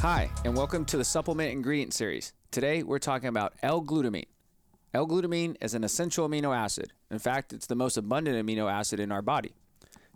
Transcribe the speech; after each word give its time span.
Hi, 0.00 0.30
and 0.44 0.56
welcome 0.56 0.84
to 0.86 0.96
the 0.96 1.04
Supplement 1.04 1.50
Ingredient 1.52 1.92
Series. 1.92 2.32
Today 2.50 2.82
we're 2.82 2.98
talking 2.98 3.28
about 3.28 3.54
L-glutamine. 3.62 4.28
L-glutamine 4.94 5.56
is 5.60 5.74
an 5.74 5.84
essential 5.84 6.28
amino 6.28 6.56
acid. 6.56 6.92
In 7.10 7.18
fact, 7.18 7.52
it's 7.52 7.66
the 7.66 7.74
most 7.74 7.96
abundant 7.96 8.36
amino 8.36 8.72
acid 8.72 9.00
in 9.00 9.12
our 9.12 9.22
body. 9.22 9.52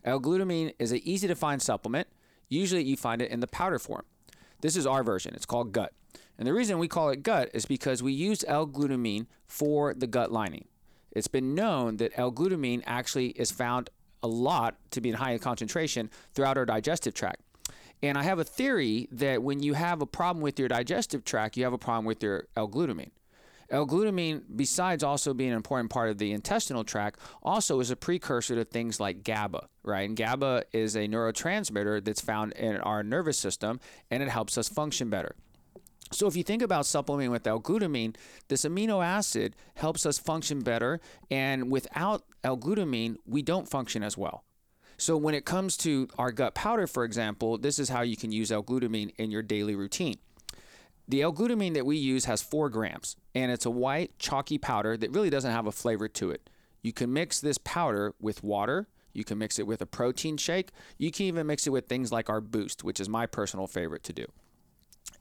L-glutamine 0.04 0.72
is 0.78 0.92
an 0.92 1.00
easy 1.04 1.28
to 1.28 1.34
find 1.34 1.60
supplement. 1.60 2.08
Usually 2.48 2.82
you 2.82 2.96
find 2.96 3.20
it 3.20 3.30
in 3.30 3.40
the 3.40 3.46
powder 3.46 3.78
form. 3.78 4.04
This 4.60 4.76
is 4.76 4.86
our 4.86 5.02
version. 5.02 5.34
It's 5.34 5.46
called 5.46 5.72
gut. 5.72 5.92
And 6.38 6.46
the 6.46 6.54
reason 6.54 6.78
we 6.78 6.88
call 6.88 7.10
it 7.10 7.22
gut 7.22 7.50
is 7.52 7.66
because 7.66 8.02
we 8.02 8.12
use 8.12 8.44
L-glutamine 8.48 9.26
for 9.46 9.92
the 9.94 10.06
gut 10.06 10.32
lining. 10.32 10.66
It's 11.12 11.28
been 11.28 11.54
known 11.54 11.98
that 11.98 12.12
L-glutamine 12.16 12.82
actually 12.86 13.28
is 13.28 13.50
found 13.50 13.90
a 14.22 14.28
lot 14.28 14.76
to 14.92 15.00
be 15.00 15.10
in 15.10 15.16
high 15.16 15.36
concentration 15.38 16.10
throughout 16.34 16.56
our 16.56 16.66
digestive 16.66 17.14
tract. 17.14 17.42
And 18.02 18.18
I 18.18 18.22
have 18.24 18.38
a 18.38 18.44
theory 18.44 19.08
that 19.12 19.42
when 19.42 19.62
you 19.62 19.74
have 19.74 20.02
a 20.02 20.06
problem 20.06 20.42
with 20.42 20.58
your 20.58 20.68
digestive 20.68 21.24
tract, 21.24 21.56
you 21.56 21.64
have 21.64 21.72
a 21.72 21.78
problem 21.78 22.04
with 22.04 22.22
your 22.22 22.48
L-glutamine. 22.56 23.10
L-glutamine, 23.70 24.42
besides 24.54 25.02
also 25.02 25.32
being 25.32 25.50
an 25.50 25.56
important 25.56 25.90
part 25.90 26.10
of 26.10 26.18
the 26.18 26.32
intestinal 26.32 26.84
tract, 26.84 27.20
also 27.42 27.80
is 27.80 27.90
a 27.90 27.96
precursor 27.96 28.54
to 28.54 28.64
things 28.64 29.00
like 29.00 29.24
GABA, 29.24 29.66
right? 29.82 30.06
And 30.06 30.16
GABA 30.16 30.64
is 30.72 30.94
a 30.94 31.08
neurotransmitter 31.08 32.04
that's 32.04 32.20
found 32.20 32.52
in 32.52 32.76
our 32.78 33.02
nervous 33.02 33.38
system, 33.38 33.80
and 34.10 34.22
it 34.22 34.28
helps 34.28 34.58
us 34.58 34.68
function 34.68 35.08
better. 35.08 35.36
So 36.12 36.26
if 36.26 36.36
you 36.36 36.42
think 36.42 36.62
about 36.62 36.86
supplementing 36.86 37.30
with 37.30 37.46
L-glutamine, 37.46 38.16
this 38.48 38.62
amino 38.62 39.04
acid 39.04 39.56
helps 39.76 40.04
us 40.04 40.18
function 40.18 40.60
better, 40.60 41.00
and 41.30 41.70
without 41.70 42.24
L-glutamine, 42.44 43.16
we 43.26 43.42
don't 43.42 43.68
function 43.68 44.02
as 44.02 44.16
well. 44.16 44.44
So 44.98 45.16
when 45.16 45.34
it 45.34 45.44
comes 45.44 45.76
to 45.78 46.08
our 46.18 46.30
gut 46.30 46.54
powder, 46.54 46.86
for 46.86 47.04
example, 47.04 47.58
this 47.58 47.78
is 47.78 47.88
how 47.88 48.02
you 48.02 48.16
can 48.16 48.30
use 48.30 48.52
L-glutamine 48.52 49.14
in 49.16 49.30
your 49.30 49.42
daily 49.42 49.74
routine. 49.74 50.18
The 51.08 51.22
L-glutamine 51.22 51.74
that 51.74 51.86
we 51.86 51.96
use 51.96 52.26
has 52.26 52.42
four 52.42 52.68
grams, 52.68 53.16
and 53.34 53.50
it's 53.50 53.66
a 53.66 53.70
white 53.70 54.18
chalky 54.18 54.58
powder 54.58 54.96
that 54.96 55.12
really 55.12 55.30
doesn't 55.30 55.50
have 55.50 55.66
a 55.66 55.72
flavor 55.72 56.08
to 56.08 56.30
it. 56.30 56.48
You 56.82 56.92
can 56.92 57.12
mix 57.12 57.40
this 57.40 57.58
powder 57.58 58.14
with 58.20 58.44
water. 58.44 58.88
You 59.12 59.24
can 59.24 59.38
mix 59.38 59.58
it 59.58 59.66
with 59.66 59.82
a 59.82 59.86
protein 59.86 60.36
shake. 60.36 60.70
You 60.98 61.10
can 61.10 61.26
even 61.26 61.46
mix 61.46 61.66
it 61.66 61.70
with 61.70 61.86
things 61.86 62.12
like 62.12 62.30
our 62.30 62.40
Boost, 62.40 62.84
which 62.84 63.00
is 63.00 63.08
my 63.08 63.26
personal 63.26 63.66
favorite 63.66 64.04
to 64.04 64.12
do. 64.12 64.26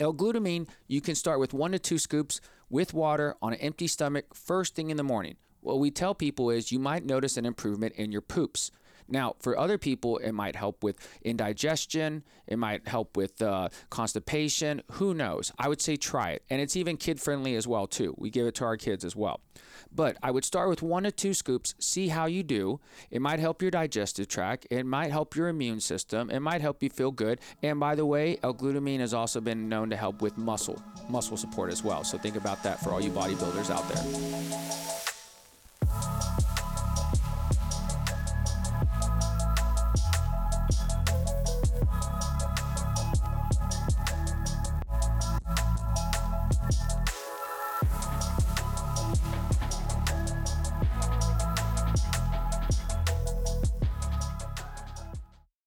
L-glutamine, 0.01 0.67
you 0.87 0.99
can 0.99 1.13
start 1.13 1.39
with 1.39 1.53
one 1.53 1.71
to 1.73 1.79
two 1.79 1.99
scoops 1.99 2.41
with 2.69 2.93
water 2.93 3.35
on 3.41 3.53
an 3.53 3.59
empty 3.59 3.85
stomach 3.85 4.33
first 4.33 4.73
thing 4.73 4.89
in 4.89 4.97
the 4.97 5.03
morning. 5.03 5.35
What 5.61 5.79
we 5.79 5.91
tell 5.91 6.15
people 6.15 6.49
is 6.49 6.71
you 6.71 6.79
might 6.79 7.05
notice 7.05 7.37
an 7.37 7.45
improvement 7.45 7.93
in 7.95 8.11
your 8.11 8.21
poops. 8.21 8.71
Now, 9.07 9.35
for 9.39 9.57
other 9.57 9.77
people, 9.77 10.17
it 10.17 10.31
might 10.31 10.55
help 10.55 10.83
with 10.83 10.97
indigestion, 11.23 12.23
it 12.47 12.57
might 12.57 12.87
help 12.87 13.17
with 13.17 13.41
uh, 13.41 13.69
constipation. 13.89 14.81
Who 14.93 15.13
knows? 15.13 15.51
I 15.57 15.67
would 15.67 15.81
say 15.81 15.95
try 15.95 16.31
it. 16.31 16.43
And 16.49 16.61
it's 16.61 16.75
even 16.75 16.97
kid 16.97 17.19
friendly 17.19 17.55
as 17.55 17.67
well, 17.67 17.87
too. 17.87 18.15
We 18.17 18.29
give 18.29 18.45
it 18.47 18.55
to 18.55 18.65
our 18.65 18.77
kids 18.77 19.05
as 19.05 19.15
well. 19.15 19.41
But 19.93 20.17
I 20.23 20.31
would 20.31 20.45
start 20.45 20.69
with 20.69 20.81
one 20.81 21.03
to 21.03 21.11
two 21.11 21.33
scoops, 21.33 21.75
see 21.79 22.07
how 22.07 22.25
you 22.25 22.43
do. 22.43 22.79
It 23.09 23.21
might 23.21 23.39
help 23.39 23.61
your 23.61 23.71
digestive 23.71 24.27
tract, 24.27 24.67
it 24.69 24.85
might 24.85 25.11
help 25.11 25.35
your 25.35 25.49
immune 25.49 25.81
system, 25.81 26.29
it 26.29 26.39
might 26.39 26.61
help 26.61 26.81
you 26.81 26.89
feel 26.89 27.11
good. 27.11 27.39
And 27.61 27.79
by 27.79 27.95
the 27.95 28.05
way, 28.05 28.37
L-glutamine 28.43 28.99
has 28.99 29.13
also 29.13 29.41
been 29.41 29.67
known 29.67 29.89
to 29.89 29.97
help 29.97 30.21
with 30.21 30.37
muscle, 30.37 30.81
muscle 31.09 31.37
support 31.37 31.71
as 31.71 31.83
well. 31.83 32.03
So 32.03 32.17
think 32.17 32.35
about 32.35 32.63
that 32.63 32.79
for 32.81 32.91
all 32.91 33.01
you 33.01 33.11
bodybuilders 33.11 33.69
out 33.69 33.87
there. 33.89 34.80